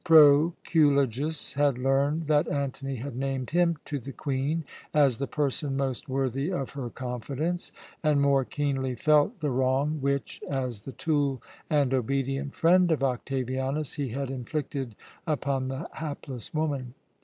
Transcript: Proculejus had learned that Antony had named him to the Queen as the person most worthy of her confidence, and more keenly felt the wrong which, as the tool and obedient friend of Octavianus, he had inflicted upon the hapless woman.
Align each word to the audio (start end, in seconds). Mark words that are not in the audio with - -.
Proculejus 0.03 1.53
had 1.53 1.77
learned 1.77 2.25
that 2.25 2.47
Antony 2.47 2.95
had 2.95 3.15
named 3.15 3.51
him 3.51 3.77
to 3.85 3.99
the 3.99 4.11
Queen 4.11 4.63
as 4.95 5.19
the 5.19 5.27
person 5.27 5.77
most 5.77 6.09
worthy 6.09 6.51
of 6.51 6.71
her 6.71 6.89
confidence, 6.89 7.71
and 8.01 8.19
more 8.19 8.43
keenly 8.43 8.95
felt 8.95 9.41
the 9.41 9.51
wrong 9.51 10.01
which, 10.01 10.41
as 10.49 10.81
the 10.81 10.91
tool 10.93 11.39
and 11.69 11.93
obedient 11.93 12.55
friend 12.55 12.91
of 12.91 13.03
Octavianus, 13.03 13.93
he 13.93 14.09
had 14.09 14.31
inflicted 14.31 14.95
upon 15.27 15.67
the 15.67 15.87
hapless 15.93 16.51
woman. 16.51 16.95